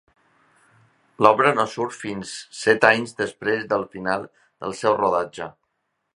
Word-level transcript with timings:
L'obra 1.25 1.51
no 1.59 1.65
surt 1.73 1.95
fins 2.05 2.31
set 2.61 2.89
anys 2.91 3.15
després 3.21 3.69
del 3.75 3.87
final 3.95 4.27
del 4.41 4.77
seu 4.81 4.99
rodatge. 5.05 5.53